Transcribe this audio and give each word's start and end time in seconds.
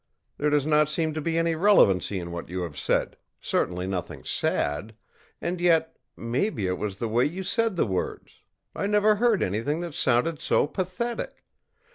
There 0.39 0.49
does 0.49 0.65
not 0.65 0.89
seem 0.89 1.13
to 1.13 1.21
be 1.21 1.37
any 1.37 1.53
relevancy 1.53 2.17
in 2.17 2.31
what 2.31 2.49
you 2.49 2.63
have 2.63 2.75
said, 2.75 3.17
certainly 3.39 3.85
nothing 3.85 4.23
sad; 4.23 4.95
and 5.39 5.61
yet 5.61 5.95
maybe 6.17 6.65
it 6.65 6.79
was 6.79 6.97
the 6.97 7.07
way 7.07 7.23
you 7.23 7.43
said 7.43 7.75
the 7.75 7.85
words 7.85 8.41
I 8.75 8.87
never 8.87 9.17
heard 9.17 9.43
anything 9.43 9.81
that 9.81 9.93
sounded 9.93 10.39
so 10.41 10.65
pathetic. 10.65 11.43